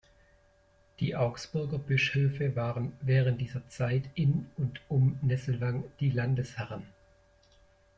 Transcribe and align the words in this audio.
Die 0.99 1.15
Augsburger 1.15 1.77
Bischöfe 1.77 2.55
waren 2.55 2.93
während 3.01 3.39
dieser 3.39 3.69
Zeit 3.69 4.09
in 4.15 4.49
und 4.57 4.81
um 4.89 5.19
Nesselwang 5.21 5.83
die 5.99 6.09
Landesherren. 6.09 6.87